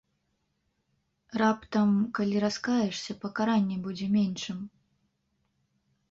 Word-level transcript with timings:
Раптам, 1.41 1.91
калі 2.19 2.39
раскаешся, 2.45 3.11
пакаранне 3.25 3.77
будзе 3.85 4.07
меншым? 4.15 4.65